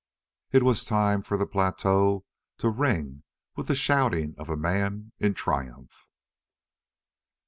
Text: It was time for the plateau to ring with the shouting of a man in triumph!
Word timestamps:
It 0.51 0.63
was 0.63 0.83
time 0.83 1.21
for 1.21 1.37
the 1.37 1.45
plateau 1.45 2.25
to 2.57 2.69
ring 2.71 3.21
with 3.55 3.67
the 3.67 3.75
shouting 3.75 4.33
of 4.35 4.49
a 4.49 4.57
man 4.57 5.11
in 5.19 5.35
triumph! 5.35 6.07